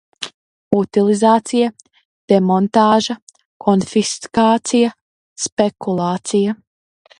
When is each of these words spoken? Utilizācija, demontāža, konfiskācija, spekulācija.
Utilizācija, 0.77 1.67
demontāža, 2.33 3.17
konfiskācija, 3.67 4.93
spekulācija. 5.47 6.61